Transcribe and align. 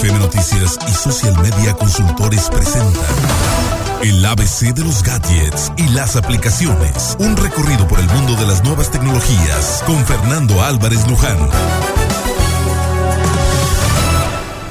FM 0.00 0.18
Noticias 0.18 0.78
y 0.88 0.92
Social 0.92 1.34
Media 1.42 1.74
Consultores 1.74 2.48
presentan 2.48 3.04
el 4.02 4.24
ABC 4.24 4.72
de 4.72 4.82
los 4.82 5.02
gadgets 5.02 5.70
y 5.76 5.88
las 5.88 6.16
aplicaciones. 6.16 7.18
Un 7.18 7.36
recorrido 7.36 7.86
por 7.86 8.00
el 8.00 8.06
mundo 8.06 8.34
de 8.36 8.46
las 8.46 8.64
nuevas 8.64 8.90
tecnologías 8.90 9.84
con 9.86 10.02
Fernando 10.06 10.62
Álvarez 10.62 11.06
Luján. 11.06 11.36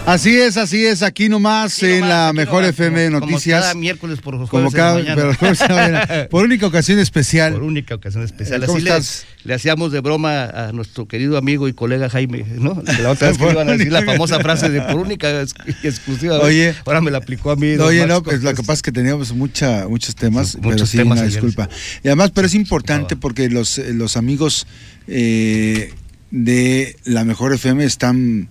Así 0.09 0.35
es, 0.35 0.57
así 0.57 0.87
es, 0.87 1.03
aquí 1.03 1.29
nomás 1.29 1.83
en 1.83 2.09
la 2.09 2.33
mejor 2.33 2.63
FM 2.63 3.11
Noticias. 3.11 3.59
Como 3.59 3.61
cada 3.61 3.73
miércoles 3.75 4.19
por 4.19 4.33
los 4.33 4.49
Como 4.49 4.71
jueves 4.71 4.75
cada, 4.75 4.99
en 4.99 5.05
la 5.05 5.15
mañana. 5.15 6.07
pero, 6.07 6.29
por 6.31 6.45
única 6.45 6.65
ocasión 6.65 6.97
especial. 6.97 7.53
Por 7.53 7.61
única 7.61 7.93
ocasión 7.93 8.23
especial. 8.23 8.65
¿Cómo 8.65 8.77
Así 8.77 8.85
le, 8.85 8.89
estás? 8.89 9.27
le 9.43 9.53
hacíamos 9.53 9.91
de 9.91 9.99
broma 9.99 10.45
a 10.45 10.71
nuestro 10.71 11.07
querido 11.07 11.37
amigo 11.37 11.67
y 11.67 11.73
colega 11.73 12.09
Jaime, 12.09 12.43
¿no? 12.57 12.73
De 12.73 13.03
La 13.03 13.11
otra 13.11 13.27
vez 13.27 13.37
que 13.37 13.51
iban 13.51 13.69
a 13.69 13.73
decir 13.73 13.91
la 13.91 14.01
famosa 14.01 14.39
frase 14.39 14.69
de 14.71 14.81
por 14.81 14.95
única 14.95 15.43
y 15.67 15.87
exclusiva. 15.87 16.39
Oye. 16.39 16.73
ahora 16.87 17.01
me 17.01 17.11
la 17.11 17.19
aplicó 17.19 17.51
a 17.51 17.55
mí. 17.55 17.75
Oye, 17.75 18.07
no, 18.07 18.23
pues 18.23 18.41
lo 18.41 18.51
que 18.55 18.63
pasa 18.63 18.73
es 18.73 18.81
que 18.81 18.91
teníamos 18.91 19.31
mucha, 19.33 19.87
muchos 19.87 20.15
temas, 20.15 20.55
Muchos 20.55 20.71
pero 20.73 20.85
sí, 20.87 20.97
temas 20.97 21.19
una 21.19 21.27
disculpa. 21.27 21.69
Y 22.03 22.07
además, 22.07 22.31
pero 22.33 22.47
es 22.47 22.55
importante 22.55 23.15
Por 23.15 23.29
porque 23.29 23.47
los, 23.51 23.77
eh, 23.77 23.93
los 23.93 24.17
amigos 24.17 24.65
eh, 25.07 25.93
de 26.31 26.95
la 27.03 27.25
mejor 27.25 27.53
FM 27.53 27.83
están, 27.85 28.49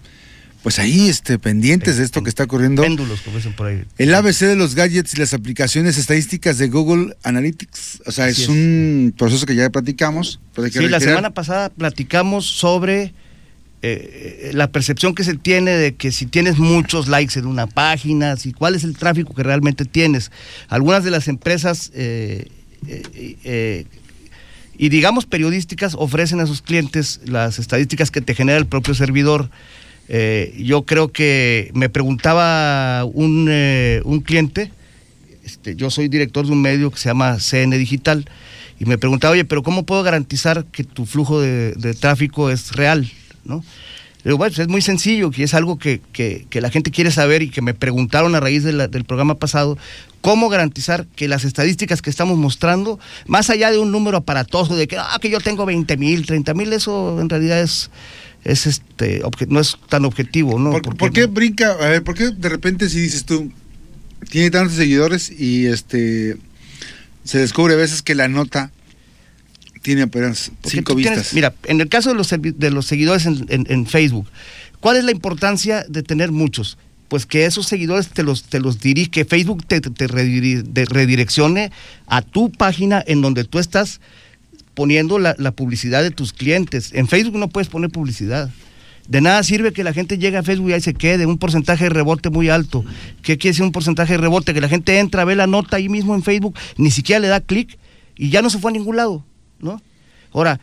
pues 0.63 0.79
ahí, 0.79 1.09
este, 1.09 1.39
pendientes 1.39 1.99
de 1.99 2.05
esto 2.05 2.23
que 2.23 2.29
está 2.29 2.45
ocurriendo. 2.45 2.83
Péndulos, 2.83 3.21
como 3.23 3.37
dicen 3.37 3.55
por 3.55 3.69
ahí. 3.69 3.85
El 3.97 4.15
ABC 4.15 4.41
de 4.41 4.57
los 4.57 4.75
gadgets 4.75 5.15
y 5.15 5.17
las 5.19 5.35
aplicaciones 5.35 5.99
estadísticas 5.99 6.59
de 6.59 6.69
Google 6.69 7.17
Analytics. 7.23 8.03
O 8.07 8.13
sea, 8.13 8.29
es, 8.29 8.41
es. 8.41 8.49
un 8.49 9.15
proceso 9.17 9.47
que 9.47 9.55
ya 9.55 9.71
platicamos. 9.71 10.41
Pero 10.55 10.67
hay 10.67 10.71
que 10.71 10.79
Sí, 10.81 10.89
la 10.89 11.01
semana 11.01 11.31
pasada 11.31 11.71
platicamos 11.71 12.47
sobre 12.47 13.13
eh, 13.83 14.51
la 14.55 14.71
percepción 14.73 15.15
que 15.15 15.25
se 15.25 15.37
tiene 15.37 15.71
de 15.71 15.95
que 15.95 16.11
si 16.11 16.27
tienes 16.27 16.59
muchos 16.59 17.09
likes 17.09 17.39
en 17.39 17.47
una 17.47 17.67
página, 17.67 18.37
si 18.37 18.53
cuál 18.53 18.75
es 18.75 18.85
el 18.85 18.97
tráfico 18.97 19.35
que 19.35 19.43
realmente 19.43 19.85
tienes. 19.85 20.31
Algunas 20.69 21.05
de 21.05 21.11
las 21.11 21.29
empresas 21.29 21.93
eh, 21.95 22.49
eh, 22.87 23.37
eh, 23.45 23.87
y 24.77 24.89
digamos 24.89 25.27
periodísticas 25.27 25.95
ofrecen 25.99 26.41
a 26.41 26.47
sus 26.47 26.63
clientes 26.63 27.21
las 27.25 27.59
estadísticas 27.59 28.11
que 28.11 28.21
te 28.21 28.35
genera 28.35 28.59
el 28.59 28.67
propio 28.67 28.95
servidor. 28.95 29.51
Eh, 30.09 30.55
yo 30.59 30.83
creo 30.83 31.13
que 31.13 31.71
me 31.75 31.89
preguntaba 31.89 33.05
un, 33.05 33.49
eh, 33.51 34.01
un 34.05 34.21
cliente, 34.21 34.71
este, 35.45 35.77
yo 35.77 35.91
soy 35.91 36.09
director 36.09 36.47
de 36.47 36.53
un 36.53 36.63
medio 36.63 36.91
que 36.91 36.99
se 36.99 37.09
llama 37.09 37.39
CN 37.39 37.77
Digital, 37.77 38.25
y 38.81 38.85
me 38.85 38.97
preguntaba, 38.97 39.33
oye, 39.33 39.45
pero 39.45 39.63
¿cómo 39.63 39.85
puedo 39.85 40.03
garantizar 40.03 40.65
que 40.67 40.85
tu 40.85 41.05
flujo 41.05 41.41
de, 41.41 41.95
tráfico 41.99 42.49
es 42.51 42.73
real? 42.73 43.11
¿no? 43.45 43.65
Le 44.25 44.31
digo, 44.31 44.39
bueno, 44.39 44.51
pues 44.51 44.59
es 44.61 44.69
muy 44.69 44.83
sencillo, 44.83 45.31
que 45.31 45.43
es 45.43 45.55
algo 45.55 45.79
que, 45.79 46.01
que- 46.13 46.47
la 46.61 46.71
gente 46.71 46.91
quiere 46.91 47.11
saber 47.11 47.43
y 47.43 47.51
que 47.51 47.61
me 47.63 47.75
preguntaron 47.75 48.35
a 48.35 48.41
raíz 48.41 48.65
del 48.65 49.05
programa 49.05 49.37
pasado, 49.37 49.79
cómo 50.21 50.49
garantizar 50.49 51.07
que 51.17 51.29
las 51.29 51.45
estadísticas 51.45 52.03
que 52.03 52.11
estamos 52.11 52.37
mostrando, 52.39 52.99
más 53.27 53.51
allá 53.51 53.71
de 53.71 53.79
un 53.79 53.91
número 53.93 54.19
aparatoso 54.19 54.77
de 54.77 54.87
que, 54.89 54.97
ah, 54.99 55.19
que 55.21 55.31
yo 55.31 55.41
tengo 55.41 55.67
20 55.67 55.97
mil, 55.97 56.27
30 56.27 56.55
mil, 56.55 56.73
eso 56.73 57.21
en 57.21 57.29
realidad 57.29 57.61
es, 57.61 57.91
es 58.45 58.67
este, 58.67 59.23
no 59.49 59.61
es 59.61 59.77
tan 59.89 60.05
objetivo, 60.05 60.59
¿no? 60.59 60.81
¿Por, 60.81 61.13
qué 61.13 61.23
no- 61.23 61.29
brinca? 61.29 61.73
A 61.73 61.89
ver, 61.89 62.03
¿por 62.05 62.15
qué 62.15 62.31
de 62.31 62.49
repente 62.49 62.89
si 62.89 63.01
dices 63.01 63.25
tú, 63.25 63.53
tiene 64.31 64.51
tantos 64.51 64.77
seguidores 64.77 65.31
y 65.31 65.67
este 65.67 66.37
se 67.25 67.39
descubre 67.39 67.75
a 67.75 67.77
veces 67.77 68.01
que 68.03 68.15
la 68.15 68.29
nota 68.29 68.71
tiene 69.83 70.03
apenas 70.03 70.51
cinco 70.65 70.95
tienes- 70.95 71.17
vistas? 71.19 71.35
mira, 71.35 71.55
en 71.65 71.81
el 71.81 71.89
caso 71.89 72.11
de 72.11 72.15
los, 72.17 72.29
de 72.31 72.71
los 72.71 72.87
seguidores 72.87 73.27
en, 73.27 73.45
en- 73.49 73.67
en 73.69 73.87
Facebook, 73.87 74.29
¿cuál 74.81 74.97
es 74.97 75.05
la 75.05 75.11
importancia 75.13 75.85
de 75.89 76.03
tener 76.03 76.33
muchos? 76.33 76.79
Pues 77.09 77.25
que 77.25 77.47
esos 77.47 77.67
seguidores 77.67 78.09
te 78.09 78.23
los, 78.23 78.43
te 78.45 78.61
los 78.61 78.81
dirige, 78.81 79.11
que 79.11 79.25
Facebook 79.25 79.65
te, 79.67 79.81
te- 79.81 80.07
redireccione 80.09 81.71
a 82.07 82.23
tu 82.23 82.51
página 82.53 83.03
en 83.07 83.23
donde 83.23 83.45
tú 83.45 83.59
estás 83.59 84.01
poniendo 84.79 85.19
la, 85.19 85.35
publicidad 85.57 86.05
de 86.05 86.13
tus 86.13 86.33
clientes. 86.33 86.93
En 86.95 87.09
Facebook 87.09 87.37
no 87.37 87.49
puedes 87.49 87.67
poner 87.67 87.91
publicidad. 87.91 88.49
De 89.09 89.21
nada 89.21 89.43
sirve 89.43 89.73
que 89.73 89.83
la 89.83 89.93
gente 89.93 90.19
llegue 90.19 90.37
a 90.37 90.45
Facebook 90.45 90.71
y 90.71 90.73
ahí 90.73 90.81
se 90.81 90.95
quede, 90.95 91.27
un 91.27 91.37
porcentaje 91.37 91.83
de 91.83 91.91
rebote 91.91 92.31
muy 92.31 92.49
alto. 92.49 92.85
¿Qué 93.23 93.39
quiere 93.39 93.55
decir 93.55 93.65
un 93.65 93.73
porcentaje 93.73 94.13
de 94.13 94.19
rebote? 94.19 94.55
Que 94.55 94.61
la 94.61 94.69
gente 94.69 95.01
entra, 95.01 95.25
ve 95.25 95.35
la 95.35 95.49
nota 95.49 95.79
ahí 95.79 95.89
mismo 95.89 96.15
en 96.15 96.23
Facebook, 96.23 96.57
ni 96.77 96.93
siquiera 96.93 97.19
le 97.19 97.27
da 97.27 97.41
clic 97.41 97.77
y 98.17 98.31
ya 98.31 98.41
no 98.41 98.51
se 98.51 98.61
fue 98.61 98.71
a 98.71 98.75
ningún 98.75 98.95
lado, 98.95 99.25
¿no? 99.59 99.83
Ahora, 100.31 100.61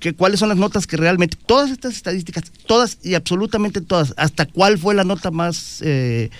¿qué, 0.00 0.12
¿cuáles 0.14 0.40
son 0.40 0.48
las 0.48 0.58
notas 0.58 0.86
que 0.86 0.96
realmente, 0.96 1.36
todas 1.46 1.70
estas 1.70 1.94
estadísticas, 1.94 2.44
todas 2.66 2.98
y 3.02 3.14
absolutamente 3.14 3.80
todas, 3.80 4.14
hasta 4.16 4.46
cuál 4.46 4.78
fue 4.78 4.94
la 4.94 5.04
nota 5.04 5.30
más, 5.30 5.80
eh, 5.82 6.30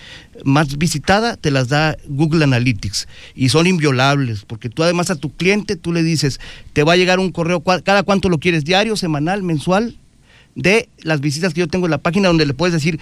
más 0.44 0.78
visitada, 0.78 1.36
te 1.36 1.50
las 1.50 1.68
da 1.68 1.96
Google 2.06 2.44
Analytics. 2.44 3.08
Y 3.34 3.48
son 3.48 3.66
inviolables, 3.66 4.44
porque 4.46 4.68
tú 4.68 4.82
además 4.82 5.10
a 5.10 5.16
tu 5.16 5.34
cliente 5.34 5.76
tú 5.76 5.92
le 5.92 6.02
dices, 6.02 6.40
te 6.72 6.82
va 6.82 6.94
a 6.94 6.96
llegar 6.96 7.18
un 7.18 7.32
correo, 7.32 7.60
cada 7.60 8.02
cuánto 8.02 8.28
lo 8.28 8.38
quieres, 8.38 8.64
diario, 8.64 8.96
semanal, 8.96 9.42
mensual, 9.42 9.96
de 10.54 10.88
las 11.02 11.20
visitas 11.20 11.54
que 11.54 11.60
yo 11.60 11.68
tengo 11.68 11.86
en 11.86 11.90
la 11.90 11.98
página 11.98 12.28
donde 12.28 12.46
le 12.46 12.54
puedes 12.54 12.72
decir 12.72 12.98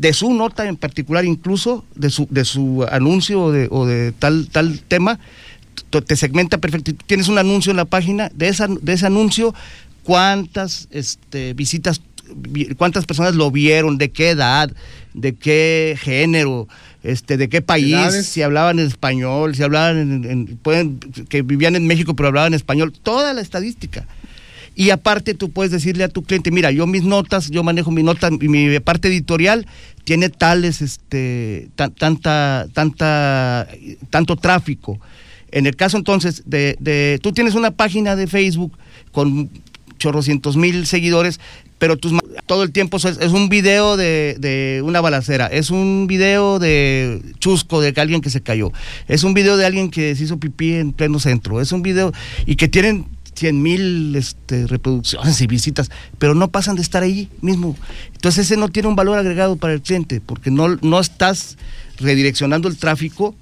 de 0.00 0.14
su 0.14 0.32
nota 0.32 0.66
en 0.66 0.76
particular, 0.76 1.26
incluso 1.26 1.84
de 1.94 2.08
su, 2.08 2.26
de 2.30 2.46
su 2.46 2.86
anuncio 2.90 3.42
o 3.42 3.52
de, 3.52 3.68
o 3.70 3.84
de 3.84 4.12
tal, 4.12 4.48
tal 4.48 4.80
tema, 4.80 5.18
te 6.04 6.16
segmenta 6.16 6.58
perfecto. 6.58 6.92
Tienes 7.06 7.28
un 7.28 7.38
anuncio 7.38 7.70
en 7.70 7.76
la 7.76 7.84
página, 7.84 8.30
de, 8.34 8.48
esa, 8.48 8.66
de 8.68 8.92
ese 8.92 9.06
anuncio, 9.06 9.54
cuántas 10.02 10.88
este, 10.90 11.54
visitas, 11.54 12.00
vi- 12.34 12.74
cuántas 12.76 13.06
personas 13.06 13.34
lo 13.34 13.50
vieron, 13.50 13.98
de 13.98 14.10
qué 14.10 14.30
edad, 14.30 14.70
de 15.14 15.34
qué 15.34 15.96
género, 16.00 16.68
este, 17.02 17.36
de 17.36 17.48
qué 17.48 17.60
país, 17.62 17.92
Edades. 17.92 18.26
si 18.26 18.42
hablaban 18.42 18.78
en 18.78 18.86
español, 18.86 19.54
si 19.54 19.62
hablaban 19.62 19.98
en, 19.98 20.24
en- 20.30 20.46
pueden, 20.58 20.98
que 21.00 21.42
vivían 21.42 21.76
en 21.76 21.86
México 21.86 22.14
pero 22.14 22.28
hablaban 22.28 22.54
español, 22.54 22.92
toda 23.02 23.32
la 23.34 23.40
estadística. 23.40 24.06
Y 24.76 24.90
aparte 24.90 25.34
tú 25.34 25.50
puedes 25.50 25.72
decirle 25.72 26.04
a 26.04 26.08
tu 26.08 26.22
cliente, 26.22 26.50
mira, 26.52 26.70
yo 26.70 26.86
mis 26.86 27.02
notas, 27.02 27.50
yo 27.50 27.62
manejo 27.64 27.90
mi 27.90 28.02
nota, 28.02 28.30
mi- 28.30 28.48
mi 28.48 28.78
parte 28.80 29.08
editorial 29.08 29.66
tiene 30.04 30.28
tales, 30.30 30.80
este, 30.80 31.68
tan- 31.74 31.92
tanta, 31.92 32.66
tanta, 32.72 33.66
tanto 34.10 34.36
tráfico. 34.36 34.98
En 35.52 35.66
el 35.66 35.76
caso 35.76 35.96
entonces 35.96 36.42
de, 36.46 36.76
de- 36.80 37.18
tú 37.22 37.32
tienes 37.32 37.54
una 37.54 37.70
página 37.70 38.16
de 38.16 38.26
Facebook 38.26 38.76
con 39.12 39.50
chorrocientos 39.98 40.56
mil 40.56 40.86
seguidores, 40.86 41.40
pero 41.78 41.96
tus 41.96 42.12
todo 42.46 42.62
el 42.62 42.72
tiempo 42.72 42.96
es, 42.96 43.04
un 43.32 43.48
video 43.48 43.96
de, 43.96 44.36
de 44.38 44.82
una 44.84 45.00
balacera, 45.00 45.46
es 45.46 45.70
un 45.70 46.06
video 46.08 46.58
de 46.58 47.22
chusco 47.38 47.80
de 47.80 47.92
alguien 48.00 48.20
que 48.20 48.30
se 48.30 48.40
cayó, 48.40 48.72
es 49.08 49.24
un 49.24 49.34
video 49.34 49.56
de 49.56 49.66
alguien 49.66 49.90
que 49.90 50.14
se 50.16 50.24
hizo 50.24 50.38
pipí 50.38 50.74
en 50.74 50.92
pleno 50.92 51.18
centro, 51.20 51.60
es 51.60 51.70
un 51.72 51.82
video 51.82 52.12
y 52.46 52.56
que 52.56 52.68
tienen 52.68 53.06
100 53.34 53.62
mil 53.62 54.16
este, 54.16 54.66
reproducciones 54.66 55.40
y 55.40 55.46
visitas, 55.46 55.90
pero 56.18 56.34
no 56.34 56.48
pasan 56.48 56.76
de 56.76 56.82
estar 56.82 57.02
ahí 57.02 57.28
mismo. 57.40 57.76
Entonces 58.12 58.46
ese 58.46 58.56
no 58.56 58.68
tiene 58.68 58.88
un 58.88 58.96
valor 58.96 59.18
agregado 59.18 59.56
para 59.56 59.72
el 59.74 59.80
cliente, 59.80 60.20
porque 60.20 60.50
no, 60.50 60.76
no 60.82 61.00
estás 61.00 61.56
redireccionando 61.98 62.68
el 62.68 62.76
tráfico 62.76 63.34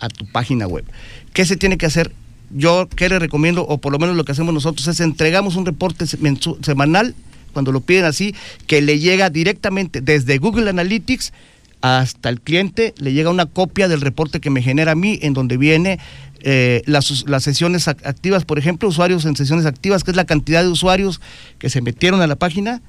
a 0.00 0.08
tu 0.08 0.26
página 0.26 0.66
web. 0.66 0.84
¿Qué 1.32 1.44
se 1.44 1.56
tiene 1.56 1.78
que 1.78 1.86
hacer? 1.86 2.12
Yo, 2.50 2.88
¿qué 2.96 3.08
le 3.08 3.18
recomiendo? 3.18 3.66
O 3.66 3.78
por 3.78 3.92
lo 3.92 3.98
menos 3.98 4.16
lo 4.16 4.24
que 4.24 4.32
hacemos 4.32 4.52
nosotros 4.52 4.88
es 4.88 5.00
entregamos 5.00 5.56
un 5.56 5.66
reporte 5.66 6.04
semanal, 6.06 7.14
cuando 7.52 7.70
lo 7.72 7.80
piden 7.80 8.04
así, 8.04 8.34
que 8.66 8.82
le 8.82 8.98
llega 8.98 9.30
directamente 9.30 10.00
desde 10.00 10.38
Google 10.38 10.70
Analytics 10.70 11.32
hasta 11.80 12.28
el 12.28 12.40
cliente, 12.40 12.94
le 12.98 13.12
llega 13.12 13.30
una 13.30 13.46
copia 13.46 13.88
del 13.88 14.00
reporte 14.00 14.40
que 14.40 14.50
me 14.50 14.62
genera 14.62 14.92
a 14.92 14.94
mí, 14.94 15.18
en 15.22 15.32
donde 15.32 15.56
viene 15.56 15.98
eh, 16.42 16.82
las, 16.86 17.24
las 17.26 17.42
sesiones 17.42 17.88
ac- 17.88 18.04
activas, 18.04 18.44
por 18.44 18.58
ejemplo, 18.58 18.88
usuarios 18.88 19.24
en 19.24 19.36
sesiones 19.36 19.64
activas, 19.66 20.04
que 20.04 20.10
es 20.10 20.16
la 20.16 20.24
cantidad 20.24 20.62
de 20.62 20.68
usuarios 20.68 21.20
que 21.58 21.70
se 21.70 21.80
metieron 21.80 22.20
a 22.20 22.26
la 22.26 22.36
página, 22.36 22.82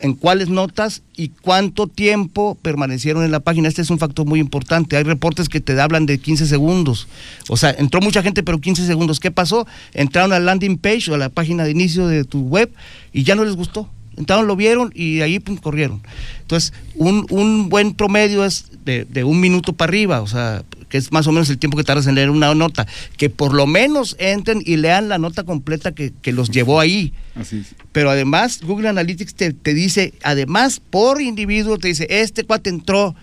en 0.00 0.14
cuáles 0.14 0.48
notas 0.48 1.02
y 1.16 1.28
cuánto 1.28 1.86
tiempo 1.86 2.56
permanecieron 2.60 3.24
en 3.24 3.30
la 3.30 3.40
página. 3.40 3.68
Este 3.68 3.82
es 3.82 3.90
un 3.90 3.98
factor 3.98 4.26
muy 4.26 4.40
importante. 4.40 4.96
Hay 4.96 5.02
reportes 5.02 5.48
que 5.48 5.60
te 5.60 5.78
hablan 5.80 6.06
de 6.06 6.18
15 6.18 6.46
segundos. 6.46 7.08
O 7.48 7.56
sea, 7.56 7.70
entró 7.70 8.00
mucha 8.00 8.22
gente, 8.22 8.42
pero 8.42 8.60
15 8.60 8.86
segundos. 8.86 9.20
¿Qué 9.20 9.30
pasó? 9.30 9.66
Entraron 9.94 10.32
al 10.32 10.46
landing 10.46 10.78
page 10.78 11.10
o 11.10 11.14
a 11.14 11.18
la 11.18 11.28
página 11.28 11.64
de 11.64 11.70
inicio 11.70 12.06
de 12.06 12.24
tu 12.24 12.42
web 12.42 12.70
y 13.12 13.24
ya 13.24 13.34
no 13.34 13.44
les 13.44 13.56
gustó. 13.56 13.88
Entraron, 14.16 14.46
lo 14.48 14.56
vieron 14.56 14.92
y 14.94 15.20
ahí 15.20 15.38
corrieron. 15.38 16.02
Entonces, 16.40 16.72
un, 16.96 17.26
un 17.30 17.68
buen 17.68 17.94
promedio 17.94 18.44
es 18.44 18.66
de, 18.84 19.04
de 19.04 19.22
un 19.22 19.40
minuto 19.40 19.72
para 19.72 19.90
arriba, 19.90 20.20
o 20.22 20.26
sea, 20.26 20.64
que 20.88 20.98
es 20.98 21.12
más 21.12 21.26
o 21.26 21.32
menos 21.32 21.48
el 21.50 21.58
tiempo 21.58 21.76
que 21.76 21.84
tardas 21.84 22.06
en 22.06 22.14
leer 22.14 22.30
una 22.30 22.54
nota. 22.54 22.86
Que 23.16 23.30
por 23.30 23.54
lo 23.54 23.66
menos 23.66 24.16
entren 24.18 24.62
y 24.64 24.76
lean 24.76 25.08
la 25.08 25.18
nota 25.18 25.44
completa 25.44 25.92
que, 25.92 26.12
que 26.22 26.32
los 26.32 26.50
llevó 26.50 26.80
ahí. 26.80 27.12
Así 27.34 27.58
es. 27.58 27.74
Pero 27.92 28.10
además, 28.10 28.60
Google 28.62 28.88
Analytics 28.88 29.34
te, 29.34 29.52
te 29.52 29.74
dice, 29.74 30.14
además, 30.22 30.80
por 30.80 31.20
individuo, 31.20 31.78
te 31.78 31.88
dice, 31.88 32.06
este 32.10 32.44
cuate 32.44 32.70
entró 32.70 33.14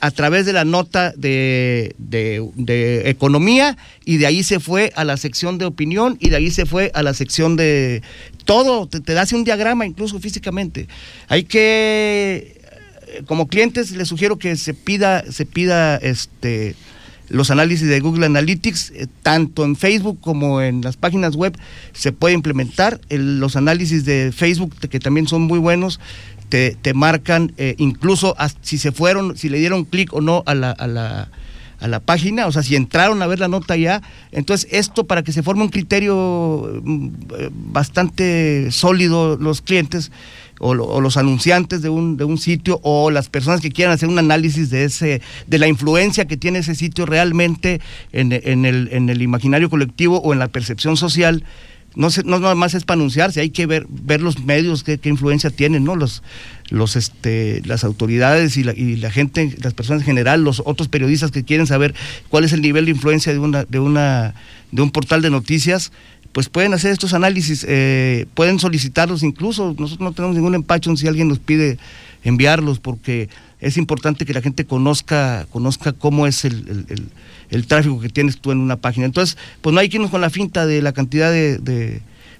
a 0.00 0.10
través 0.10 0.46
de 0.46 0.52
la 0.52 0.64
nota 0.64 1.12
de, 1.16 1.94
de- 1.96 2.44
de 2.56 3.08
economía 3.08 3.76
y 4.04 4.16
de 4.16 4.26
ahí 4.26 4.42
se 4.42 4.58
fue 4.58 4.92
a 4.96 5.04
la 5.04 5.16
sección 5.16 5.58
de 5.58 5.64
opinión 5.64 6.16
y 6.18 6.30
de 6.30 6.36
ahí 6.36 6.50
se 6.50 6.66
fue 6.66 6.90
a 6.94 7.04
la 7.04 7.14
sección 7.14 7.54
de 7.54 8.02
todo, 8.44 8.88
te, 8.88 8.98
te 8.98 9.16
hace 9.16 9.36
un 9.36 9.44
diagrama 9.44 9.86
incluso 9.86 10.18
físicamente. 10.18 10.88
Hay 11.28 11.44
que 11.44 12.60
como 13.26 13.48
clientes 13.48 13.92
les 13.92 14.08
sugiero 14.08 14.38
que 14.38 14.56
se 14.56 14.74
pida, 14.74 15.24
se 15.30 15.46
pida 15.46 15.96
este 15.96 16.74
los 17.28 17.50
análisis 17.50 17.88
de 17.88 17.98
Google 18.00 18.26
Analytics, 18.26 18.92
eh, 18.94 19.06
tanto 19.22 19.64
en 19.64 19.74
Facebook 19.74 20.20
como 20.20 20.60
en 20.60 20.82
las 20.82 20.96
páginas 20.96 21.34
web, 21.34 21.56
se 21.92 22.12
puede 22.12 22.34
implementar. 22.34 23.00
los 23.08 23.56
análisis 23.56 24.04
de 24.04 24.32
Facebook, 24.32 24.74
que 24.78 25.00
también 25.00 25.26
son 25.26 25.42
muy 25.42 25.58
buenos, 25.58 25.98
te, 26.50 26.76
marcan 26.94 27.54
eh, 27.56 27.74
incluso 27.78 28.36
si 28.60 28.76
se 28.76 28.92
fueron, 28.92 29.38
si 29.38 29.48
le 29.48 29.58
dieron 29.58 29.86
clic 29.86 30.12
o 30.12 30.20
no 30.20 30.42
a 30.44 30.54
la, 30.54 30.70
a 30.70 30.86
la 30.86 31.30
a 31.82 31.88
la 31.88 31.98
página, 31.98 32.46
o 32.46 32.52
sea, 32.52 32.62
si 32.62 32.76
entraron 32.76 33.20
a 33.22 33.26
ver 33.26 33.40
la 33.40 33.48
nota 33.48 33.76
ya, 33.76 34.02
entonces 34.30 34.68
esto 34.70 35.04
para 35.04 35.24
que 35.24 35.32
se 35.32 35.42
forme 35.42 35.64
un 35.64 35.68
criterio 35.68 36.80
mm, 36.84 37.08
eh, 37.38 37.50
bastante 37.52 38.70
sólido 38.70 39.36
los 39.36 39.62
clientes 39.62 40.12
o, 40.62 41.00
los 41.00 41.16
anunciantes 41.16 41.82
de 41.82 41.88
un, 41.88 42.16
de 42.16 42.24
un 42.24 42.38
sitio 42.38 42.78
o 42.82 43.10
las 43.10 43.28
personas 43.28 43.60
que 43.60 43.70
quieran 43.70 43.92
hacer 43.92 44.08
un 44.08 44.18
análisis 44.18 44.70
de 44.70 44.84
ese 44.84 45.20
de 45.46 45.58
la 45.58 45.66
influencia 45.66 46.26
que 46.26 46.36
tiene 46.36 46.60
ese 46.60 46.74
sitio 46.74 47.04
realmente 47.04 47.80
en, 48.12 48.32
en, 48.32 48.64
el, 48.64 48.88
en 48.92 49.08
el 49.08 49.22
imaginario 49.22 49.68
colectivo 49.68 50.18
o 50.18 50.32
en 50.32 50.38
la 50.38 50.48
percepción 50.48 50.96
social, 50.96 51.44
no, 51.94 52.10
se, 52.10 52.22
no 52.22 52.38
nada 52.38 52.54
más 52.54 52.74
es 52.74 52.84
para 52.84 52.98
anunciarse, 52.98 53.40
hay 53.40 53.50
que 53.50 53.66
ver, 53.66 53.86
ver 53.88 54.22
los 54.22 54.44
medios, 54.44 54.82
qué, 54.82 54.98
qué 54.98 55.08
influencia 55.08 55.50
tienen, 55.50 55.84
¿no? 55.84 55.96
Los, 55.96 56.22
los, 56.70 56.96
este, 56.96 57.60
las 57.64 57.84
autoridades 57.84 58.56
y 58.56 58.64
la, 58.64 58.72
y 58.72 58.96
la 58.96 59.10
gente, 59.10 59.54
las 59.62 59.74
personas 59.74 60.02
en 60.02 60.06
general, 60.06 60.42
los 60.42 60.62
otros 60.64 60.88
periodistas 60.88 61.30
que 61.30 61.44
quieren 61.44 61.66
saber 61.66 61.94
cuál 62.28 62.44
es 62.44 62.52
el 62.52 62.62
nivel 62.62 62.86
de 62.86 62.92
influencia 62.92 63.32
de, 63.32 63.38
una, 63.38 63.64
de, 63.64 63.78
una, 63.78 64.34
de 64.70 64.82
un 64.82 64.90
portal 64.90 65.22
de 65.22 65.30
noticias, 65.30 65.92
pues 66.32 66.48
pueden 66.48 66.74
hacer 66.74 66.92
estos 66.92 67.14
análisis, 67.14 67.64
eh, 67.68 68.26
pueden 68.34 68.58
solicitarlos 68.58 69.22
incluso, 69.22 69.74
nosotros 69.78 70.00
no 70.00 70.12
tenemos 70.12 70.34
ningún 70.34 70.54
empacho 70.54 70.94
si 70.96 71.06
alguien 71.06 71.28
nos 71.28 71.38
pide 71.38 71.78
enviarlos, 72.24 72.80
porque 72.80 73.28
es 73.60 73.76
importante 73.76 74.24
que 74.24 74.32
la 74.32 74.42
gente 74.42 74.64
conozca, 74.64 75.46
conozca 75.50 75.92
cómo 75.92 76.26
es 76.26 76.44
el, 76.44 76.86
el, 77.50 77.66
tráfico 77.66 78.00
que 78.00 78.08
tienes 78.08 78.38
tú 78.38 78.50
en 78.50 78.58
una 78.58 78.76
página. 78.76 79.06
Entonces, 79.06 79.36
pues 79.60 79.72
no 79.72 79.80
hay 79.80 79.88
que 79.88 79.98
irnos 79.98 80.10
con 80.10 80.20
la 80.20 80.30
finta 80.30 80.66
de 80.66 80.82
la 80.82 80.92
cantidad 80.92 81.30
de, 81.30 81.58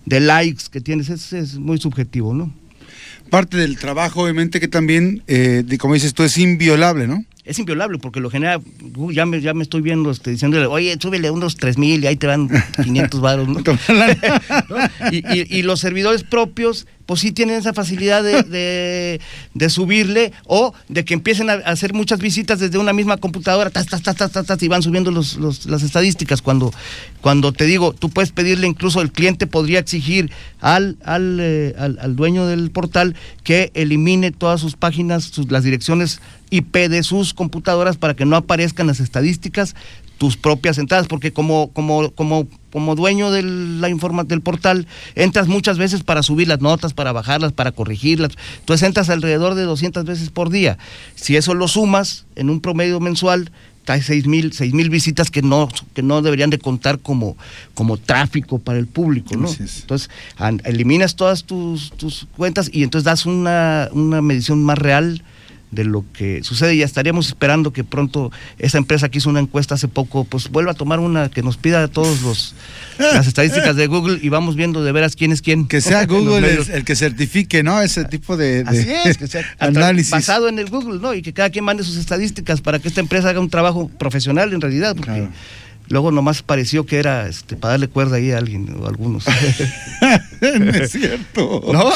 de, 0.05 0.21
likes 0.21 0.65
que 0.71 0.81
tienes, 0.81 1.11
es, 1.11 1.33
es, 1.33 1.55
muy 1.59 1.79
subjetivo, 1.79 2.35
¿no? 2.35 2.53
Parte 3.31 3.57
del 3.57 3.79
trabajo, 3.79 4.23
obviamente, 4.23 4.59
que 4.59 4.69
también, 4.69 5.23
eh, 5.27 5.65
como 5.79 5.95
dices 5.95 6.13
tú, 6.13 6.23
es 6.23 6.37
inviolable, 6.39 7.07
¿no? 7.07 7.25
Es 7.45 7.59
inviolable 7.59 7.99
porque 7.99 8.21
lo 8.21 8.31
genera, 8.31 8.61
uh, 8.97 9.11
ya, 9.11 9.27
me, 9.27 9.41
ya 9.41 9.53
me 9.53 9.63
estoy 9.63 9.81
viendo 9.81 10.11
este, 10.11 10.31
diciéndole, 10.31 10.67
oye, 10.67 10.97
súbele 11.01 11.31
unos 11.31 11.57
3 11.57 11.77
mil 11.77 12.03
y 12.03 12.07
ahí 12.07 12.17
te 12.17 12.29
van 12.29 12.49
500 12.83 13.21
varos, 13.21 13.49
¿no? 13.49 13.61
y, 15.11 15.59
y, 15.59 15.63
los 15.63 15.81
servidores 15.81 16.23
propios, 16.23 16.87
pues 17.07 17.21
sí 17.21 17.33
tienen 17.33 17.57
esa 17.57 17.73
facilidad 17.73 18.23
de, 18.23 19.21
de, 19.55 19.71
subirle 19.71 20.33
o 20.47 20.73
de 20.89 21.05
que 21.05 21.15
empiecen 21.15 21.51
a 21.51 21.55
hacer 21.55 21.95
muchas 21.95 22.21
visitas 22.21 22.59
desde 22.59 22.79
una 22.79 22.93
misma 22.93 23.17
computadora, 23.17 23.71
tas, 23.71 23.87
tas, 23.87 24.03
tas, 24.03 24.17
tas, 24.17 24.63
y 24.63 24.69
van 24.69 24.83
subiendo 24.83 25.11
los, 25.11 25.37
los, 25.37 25.67
las 25.67 25.83
estadísticas. 25.83 26.43
Cuando, 26.43 26.73
cuando 27.21 27.53
te 27.53 27.65
digo, 27.65 27.93
tú 27.93 28.11
puedes 28.11 28.33
pedirle, 28.33 28.67
incluso 28.67 29.01
el 29.01 29.13
cliente 29.13 29.47
podría 29.47 29.79
exigir 29.79 30.31
al, 30.61 30.97
al, 31.05 31.39
eh, 31.41 31.75
al, 31.79 31.99
al 32.01 32.17
dueño 32.17 32.47
del 32.47 32.71
portal 32.71 33.17
que 33.45 33.71
elimine 33.75 34.31
todas 34.31 34.61
sus 34.61 34.77
páginas, 34.77 35.25
sus, 35.25 35.51
las 35.51 35.65
direcciones 35.65 36.21
IP 36.51 36.77
de 36.89 37.03
sus 37.03 37.35
computadoras 37.35 37.97
para 37.97 38.15
que 38.15 38.27
no 38.27 38.37
aparezcan 38.37 38.87
las 38.87 39.01
estadísticas 39.01 39.75
tus 40.23 40.37
propias 40.37 40.79
entradas, 40.79 41.09
porque 41.09 41.33
como, 41.33 41.73
como, 41.73 42.13
como, 42.13 42.47
como 42.71 42.95
dueño 42.95 43.33
de 43.33 43.43
la 43.43 43.89
informa, 43.89 44.23
del 44.23 44.41
portal, 44.41 44.87
entras 45.17 45.49
muchas 45.49 45.79
veces 45.79 46.05
para 46.05 46.23
subir 46.23 46.47
las 46.47 46.61
notas, 46.61 46.95
para 46.95 47.11
bajarlas, 47.11 47.51
para 47.51 47.73
corregirlas. 47.73 48.31
Entonces 48.61 48.87
entras 48.87 49.11
alrededor 49.11 49.57
de 49.57 49.65
200 49.65 50.05
veces 50.05 50.31
por 50.31 50.51
día. 50.51 50.79
Si 51.17 51.35
eso 51.35 51.55
lo 51.55 51.67
sumas 51.67 52.25
en 52.37 52.51
un 52.51 52.61
promedio 52.61 53.01
mensual, 53.01 53.51
hay 53.89 54.01
seis 54.01 54.29
mil, 54.29 54.53
seis 54.53 54.73
mil 54.73 54.91
visitas 54.91 55.29
que 55.29 55.43
no, 55.43 55.69
que 55.93 56.05
no 56.05 56.23
deberían 56.23 56.51
de 56.51 56.61
contar 56.61 57.01
como, 57.01 57.37
como 57.75 57.97
tráfico 57.97 58.61
para 58.61 58.79
el 58.79 58.87
público, 58.87 59.37
¿no? 59.37 59.49
Entonces, 59.49 60.09
eliminas 60.63 61.17
todas 61.17 61.43
tus, 61.43 61.91
tus 61.97 62.29
cuentas 62.37 62.71
y 62.73 62.85
entonces 62.85 63.07
das 63.07 63.27
una, 63.27 63.89
una 63.91 64.23
medición 64.23 64.63
más 64.63 64.79
real 64.79 65.25
de 65.73 65.85
lo 65.85 66.05
que 66.13 66.45
sucede. 66.45 66.77
Ya 66.77 66.85
estaríamos 66.85 67.27
esperando 67.27 67.73
que 67.73 67.83
pronto 67.83 68.31
esa 68.59 68.79
empresa 68.79 69.09
que 69.09 69.19
hizo 69.19 69.31
una 69.31 69.41
encuesta 69.41 69.75
hace 69.75 69.89
poco, 69.89 70.25
pues 70.25 70.51
vuelva 70.51 70.73
a 70.73 70.75
tomar 70.75 71.01
una 71.01 71.31
que 71.31 71.43
nos 71.43 71.57
pida 71.57 71.89
todos 71.89 72.23
los 72.23 72.55
las 72.99 73.27
estadísticas 73.27 73.75
de 73.75 73.87
Google 73.89 74.19
y 74.23 74.29
vamos 74.29 74.55
viendo 74.55 74.85
de 74.85 74.93
veras 74.93 75.17
quién 75.17 75.33
es 75.33 75.43
quién. 75.43 75.67
Que 75.67 75.81
sea 75.81 76.07
Google 76.07 76.59
el, 76.73 76.85
que 76.85 76.95
certifique, 76.95 77.63
¿no? 77.63 77.81
Ese 77.81 78.05
tipo 78.05 78.37
de, 78.37 78.65
Así 78.67 78.87
es, 79.05 79.17
que 79.17 79.27
sea 79.27 79.45
análisis. 79.59 80.11
Basado 80.11 80.49
en 80.49 80.59
el 80.59 80.69
Google, 80.69 81.01
¿no? 81.01 81.15
Y 81.15 81.23
que 81.23 81.33
cada 81.33 81.51
quien 81.51 81.65
mande 81.65 81.83
sus 81.83 81.97
estadísticas 81.97 82.61
para 82.61 82.79
que 82.79 82.89
esta 82.89 83.01
empresa 83.01 83.31
haga 83.31 83.41
un 83.41 83.51
trabajo 83.51 83.89
profesional 83.99 84.53
en 84.53 84.61
realidad, 84.61 84.95
porque 84.95 85.29
luego 85.89 86.13
nomás 86.13 86.43
pareció 86.43 86.85
que 86.85 86.99
era 86.99 87.29
este, 87.29 87.57
para 87.57 87.73
darle 87.73 87.89
cuerda 87.89 88.17
ahí 88.17 88.31
a 88.31 88.39
alguien 88.39 88.77
o 88.79 88.85
a 88.85 88.89
algunos. 88.89 89.25
no 89.27 90.71
es 90.75 90.93
cierto. 90.93 91.63
¿No? 91.73 91.91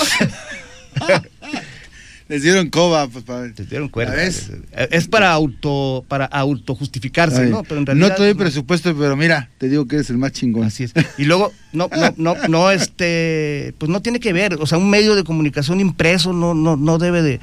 Les 2.29 2.43
dieron 2.43 2.71
coba, 2.71 3.07
pues, 3.07 3.25
Les 3.57 3.71
dieron 3.71 3.89
cuerda. 3.89 4.21
Es 4.25 5.09
para 5.09 5.33
auto, 5.33 6.05
para 6.09 6.25
autojustificarse, 6.25 7.47
¿no? 7.47 7.63
Pero 7.63 7.81
en 7.81 7.87
realidad, 7.87 8.09
no 8.09 8.15
te 8.15 8.23
doy 8.25 8.35
presupuesto, 8.35 8.97
pero 8.97 9.17
mira, 9.17 9.49
te 9.59 9.69
digo 9.69 9.87
que 9.87 9.97
eres 9.97 10.11
el 10.11 10.19
más 10.19 10.33
chingón. 10.33 10.65
Así 10.65 10.85
es. 10.85 10.93
Y 11.19 11.25
luego, 11.25 11.53
no, 11.73 11.89
no, 11.97 12.15
no, 12.17 12.49
no, 12.49 12.71
este, 12.73 13.75
pues 13.79 13.91
no 13.91 14.03
tiene 14.03 14.19
que 14.19 14.33
ver. 14.33 14.55
O 14.55 14.67
sea, 14.67 14.79
un 14.79 14.91
medio 14.91 15.15
de 15.15 15.23
comunicación 15.23 15.81
impreso 15.81 16.33
no, 16.33 16.55
no, 16.55 16.77
no 16.77 16.99
debe 16.99 17.23
de, 17.23 17.41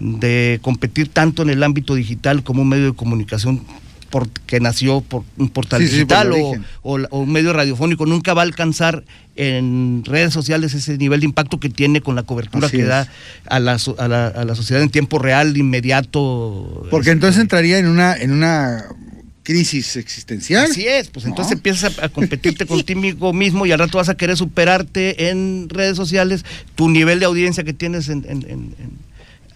de 0.00 0.58
competir 0.60 1.08
tanto 1.08 1.42
en 1.42 1.50
el 1.50 1.62
ámbito 1.62 1.94
digital 1.94 2.42
como 2.42 2.62
un 2.62 2.68
medio 2.68 2.86
de 2.86 2.94
comunicación 2.94 3.62
porque 4.10 4.60
nació 4.60 5.00
por 5.00 5.24
un 5.36 5.48
portal 5.48 5.80
digital 5.80 6.32
o, 6.82 6.96
un 7.10 7.32
medio 7.32 7.52
radiofónico, 7.52 8.06
nunca 8.06 8.34
va 8.34 8.42
a 8.42 8.44
alcanzar 8.44 9.04
en 9.36 10.02
redes 10.04 10.32
sociales 10.32 10.74
ese 10.74 10.96
nivel 10.96 11.20
de 11.20 11.26
impacto 11.26 11.60
que 11.60 11.68
tiene 11.68 12.00
con 12.00 12.14
la 12.14 12.22
cobertura 12.22 12.70
que 12.70 12.84
da 12.84 13.08
a 13.46 13.60
la, 13.60 13.78
a, 13.98 14.08
la, 14.08 14.26
a 14.28 14.44
la, 14.44 14.54
sociedad 14.54 14.82
en 14.82 14.90
tiempo 14.90 15.18
real, 15.18 15.56
inmediato. 15.56 16.86
Porque 16.90 17.10
entonces 17.10 17.36
este, 17.36 17.42
entraría 17.42 17.78
en 17.78 17.88
una, 17.88 18.14
en 18.14 18.32
una 18.32 18.84
crisis 19.42 19.96
existencial. 19.96 20.70
Así 20.70 20.86
es, 20.86 21.08
pues 21.08 21.24
entonces 21.26 21.52
empiezas 21.52 21.98
a, 21.98 22.08
competirte 22.08 22.66
contigo 22.66 23.32
mismo 23.32 23.66
y 23.66 23.72
al 23.72 23.78
rato 23.78 23.98
vas 23.98 24.08
a 24.08 24.16
querer 24.16 24.36
superarte 24.36 25.28
en 25.28 25.68
redes 25.68 25.96
sociales 25.96 26.44
tu 26.74 26.88
nivel 26.88 27.20
de 27.20 27.26
audiencia 27.26 27.62
que 27.62 27.72
tienes 27.72 28.08
en 28.08 28.22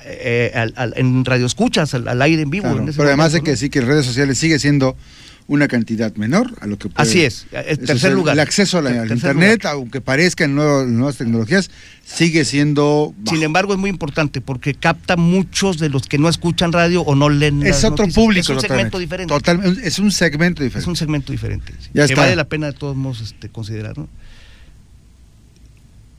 eh, 0.04 0.52
al, 0.54 0.94
en 0.96 1.24
radio 1.24 1.46
escuchas, 1.46 1.94
al, 1.94 2.22
aire 2.22 2.42
en 2.42 2.50
vivo. 2.50 2.68
pero 2.96 3.08
además 3.08 3.32
de 3.32 3.42
que 3.42 3.56
sí 3.56 3.70
que 3.70 3.80
en 3.80 3.86
redes 3.86 4.06
sociales 4.06 4.38
sigue 4.38 4.58
siendo 4.58 4.96
una 5.50 5.66
cantidad 5.66 6.14
menor 6.14 6.54
a 6.60 6.68
lo 6.68 6.78
que 6.78 6.88
puede, 6.88 7.02
Así 7.08 7.22
es, 7.22 7.48
el 7.50 7.80
tercer 7.80 8.12
lugar. 8.12 8.34
El 8.34 8.40
acceso 8.40 8.78
a 8.78 8.82
la, 8.82 9.02
al 9.02 9.10
Internet, 9.10 9.66
aunque 9.66 10.00
parezca 10.00 10.44
en 10.44 10.54
nuevas 10.54 11.16
tecnologías, 11.16 11.72
sigue 12.04 12.44
siendo... 12.44 13.12
Sin 13.26 13.42
embargo, 13.42 13.72
es 13.72 13.78
muy 13.80 13.90
importante 13.90 14.40
porque 14.40 14.74
capta 14.74 15.16
muchos 15.16 15.78
de 15.78 15.88
los 15.88 16.06
que 16.06 16.18
no 16.18 16.28
escuchan 16.28 16.72
radio 16.72 17.02
o 17.02 17.16
no 17.16 17.28
leen 17.28 17.66
Es 17.66 17.82
otro 17.82 18.06
público. 18.06 18.42
Es 18.42 18.48
un 18.48 18.60
segmento 18.60 18.98
diferente. 19.00 19.34
es 19.82 19.98
un 19.98 20.12
segmento 20.12 20.62
diferente. 20.62 20.78
Es 20.78 20.86
un 20.86 20.94
segmento 20.94 21.32
diferente. 21.32 21.74
que 21.92 22.14
vale 22.14 22.36
la 22.36 22.48
pena 22.48 22.68
de 22.68 22.74
todos 22.74 22.94
modos 22.94 23.20
este, 23.20 23.48
considerar, 23.48 23.98
¿no? 23.98 24.08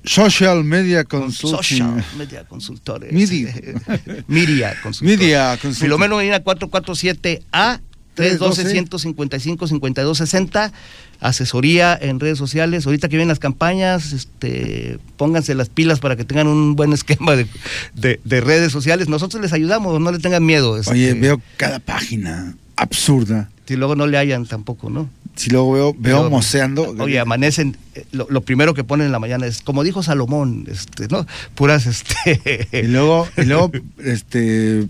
Social 0.04 0.64
Media 0.64 1.04
Consulting. 1.04 1.58
Social 1.58 2.06
Media 2.18 2.44
Consultores. 2.46 3.14
Media. 3.14 3.54
Media 4.28 4.76
Consultores. 4.82 5.20
Media 5.20 5.50
Consultores. 5.52 5.80
Filomeno 5.80 6.18
Medina 6.18 6.44
447A 6.44 7.82
312-155-5260. 8.16 10.72
Asesoría 11.20 11.96
en 12.02 12.20
redes 12.20 12.40
sociales. 12.40 12.86
Ahorita 12.86 13.10
que 13.10 13.16
vienen 13.16 13.30
las 13.30 13.40
campañas, 13.40 14.12
este, 14.12 15.00
pónganse 15.18 15.56
las 15.56 15.70
pilas 15.70 16.00
para 16.00 16.16
que 16.16 16.26
tengan 16.26 16.48
un 16.48 16.76
buen 16.76 16.94
esquema 16.94 17.36
de, 17.36 17.48
de, 17.94 18.42
redes 18.42 18.72
sociales. 18.72 19.08
Nosotros 19.08 19.40
les 19.42 19.54
ayudamos, 19.54 20.02
no 20.02 20.12
le 20.12 20.18
tengan 20.20 20.46
miedo. 20.46 20.72
Oye, 20.72 21.10
este. 21.10 21.20
veo 21.20 21.42
cada 21.58 21.80
página 21.80 22.56
absurda. 22.76 23.50
Si 23.68 23.76
luego 23.76 23.96
no 23.96 24.08
le 24.08 24.18
hayan 24.18 24.48
tampoco, 24.48 24.90
¿no? 24.90 25.08
Si 25.36 25.50
luego 25.50 25.72
veo, 25.72 25.96
veo 25.98 26.30
moceando. 26.30 26.96
Oye, 27.00 27.20
amanecen, 27.20 27.78
eh, 27.96 28.06
lo, 28.12 28.42
primero 28.42 28.74
que 28.74 28.84
ponen 28.84 29.08
en 29.08 29.12
la 29.12 29.20
mañana 29.20 29.46
es, 29.46 29.62
como 29.62 29.84
dijo 29.84 30.04
Salomón, 30.04 30.66
este, 30.70 31.08
¿no? 31.08 31.26
Puras, 31.56 31.86
este. 31.86 32.68
Y 32.84 32.88
luego, 32.88 33.28
y 33.38 33.44
luego, 33.44 33.72
este, 34.04 34.88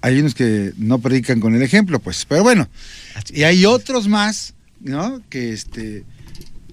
hay 0.00 0.20
unos 0.20 0.34
que 0.34 0.72
no 0.76 0.98
predican 0.98 1.40
con 1.40 1.54
el 1.54 1.62
ejemplo, 1.62 1.98
pues, 2.00 2.26
pero 2.28 2.42
bueno. 2.42 2.68
Y 3.32 3.44
hay 3.44 3.64
otros 3.64 4.08
más, 4.08 4.54
¿no? 4.80 5.20
Que 5.28 5.52
este. 5.52 6.04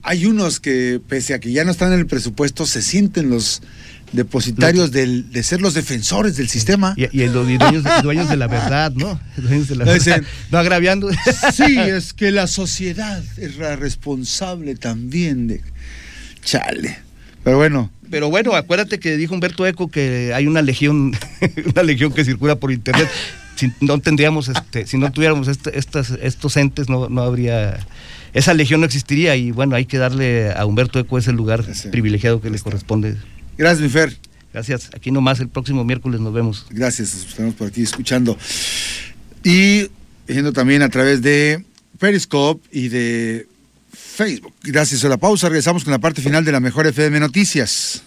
Hay 0.03 0.27
unos 0.27 0.59
que, 0.59 1.01
pese 1.07 1.33
a 1.33 1.39
que 1.39 1.51
ya 1.51 1.63
no 1.63 1.71
están 1.71 1.91
en 1.91 1.99
el 1.99 2.05
presupuesto, 2.05 2.67
se 2.67 2.83
sienten 2.83 3.29
los 3.29 3.63
depositarios 4.11 4.91
del, 4.91 5.31
de 5.31 5.43
ser 5.43 5.61
los 5.61 5.73
defensores 5.73 6.37
del 6.37 6.49
sistema. 6.49 6.93
Y, 6.95 7.07
los 7.27 7.47
dueños, 8.03 8.29
de 8.29 8.37
la 8.37 8.47
verdad, 8.47 8.91
¿no? 8.93 9.19
Dueños 9.37 9.67
de 9.67 9.75
la 9.75 9.85
verdad. 9.85 10.23
no 10.51 10.57
agraviando. 10.57 11.09
Sí, 11.53 11.77
es 11.77 12.13
que 12.13 12.31
la 12.31 12.47
sociedad 12.47 13.23
es 13.37 13.57
la 13.57 13.75
responsable 13.75 14.75
también 14.75 15.47
de... 15.47 15.61
Chale. 16.43 16.97
Pero 17.43 17.57
bueno, 17.57 17.91
Pero 18.09 18.29
bueno, 18.29 18.53
acuérdate 18.55 18.99
que 18.99 19.17
dijo 19.17 19.33
Humberto 19.33 19.65
Eco 19.65 19.89
que 19.89 20.33
hay 20.33 20.47
una 20.47 20.61
legión, 20.61 21.15
una 21.73 21.83
legión 21.83 22.11
que 22.11 22.23
circula 22.23 22.55
por 22.55 22.71
internet. 22.71 23.07
Si 23.55 23.71
no 23.81 23.99
tendríamos, 23.99 24.49
este, 24.49 24.85
si 24.85 24.97
no 24.97 25.11
tuviéramos 25.11 25.47
este, 25.47 25.77
estas, 25.77 26.11
estos 26.21 26.57
entes, 26.57 26.89
no, 26.89 27.07
no 27.07 27.21
habría, 27.21 27.79
esa 28.33 28.53
legión 28.53 28.81
no 28.81 28.85
existiría 28.85 29.35
y 29.35 29.51
bueno, 29.51 29.75
hay 29.75 29.85
que 29.85 29.97
darle 29.97 30.51
a 30.51 30.65
Humberto 30.65 30.99
Eco 30.99 31.17
ese 31.17 31.31
lugar 31.31 31.63
privilegiado 31.91 32.41
que 32.41 32.49
le 32.49 32.59
corresponde. 32.59 33.15
Gracias, 33.57 33.81
mi 33.81 33.89
Fer. 33.89 34.17
Gracias. 34.53 34.89
Aquí 34.93 35.11
nomás 35.11 35.39
el 35.39 35.49
próximo 35.49 35.83
miércoles 35.83 36.21
nos 36.21 36.33
vemos. 36.33 36.65
Gracias, 36.69 37.13
estamos 37.13 37.55
por 37.55 37.67
aquí 37.67 37.83
escuchando. 37.83 38.37
Y 39.43 39.89
viendo 40.27 40.53
también 40.53 40.81
a 40.81 40.89
través 40.89 41.21
de 41.21 41.63
Periscope 41.99 42.67
y 42.71 42.87
de 42.87 43.47
Facebook. 43.91 44.53
Gracias 44.63 45.03
a 45.03 45.09
la 45.09 45.17
pausa, 45.17 45.49
regresamos 45.49 45.83
con 45.83 45.91
la 45.91 45.99
parte 45.99 46.21
final 46.21 46.45
de 46.45 46.51
la 46.51 46.59
mejor 46.59 46.87
FM 46.87 47.19
Noticias. 47.19 48.01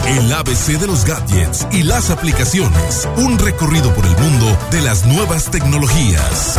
el 0.08 0.34
ABC 0.34 0.80
de 0.80 0.88
los 0.88 1.06
gadgets 1.06 1.68
y 1.72 1.84
las 1.84 2.10
aplicaciones. 2.10 3.08
Un 3.18 3.38
recorrido 3.38 3.94
por 3.94 4.08
el 4.08 4.18
mundo 4.18 4.58
de 4.72 4.82
las 4.82 5.06
nuevas 5.06 5.52
tecnologías. 5.52 6.58